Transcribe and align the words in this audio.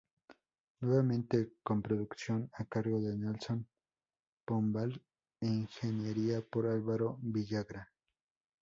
Nuevamente 0.79 1.51
con 1.61 1.83
producción 1.83 2.49
a 2.57 2.65
cargo 2.65 2.99
de 3.03 3.15
Nelson 3.15 3.67
Pombal 4.43 4.99
e 5.39 5.45
ingeniería 5.45 6.41
por 6.41 6.65
Alvaro 6.65 7.19
Villagra. 7.21 7.87